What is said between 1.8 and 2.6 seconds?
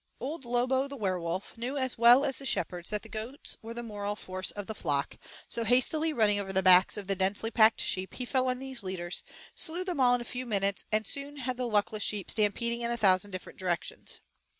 well as the